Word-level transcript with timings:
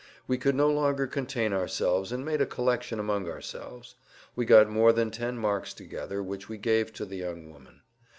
We 0.25 0.39
could 0.39 0.55
no 0.55 0.67
longer 0.67 1.05
contain 1.05 1.53
ourselves 1.53 2.11
and 2.11 2.25
made 2.25 2.41
a 2.41 2.47
collection 2.47 2.99
among 2.99 3.29
ourselves. 3.29 3.93
We 4.35 4.45
got 4.47 4.67
more 4.67 4.91
than 4.91 5.11
ten 5.11 5.37
marks 5.37 5.75
together 5.75 6.23
which 6.23 6.49
we 6.49 6.57
gave 6.57 6.91
to 6.93 7.05
the 7.05 7.17
young 7.17 7.51
woman. 7.51 7.83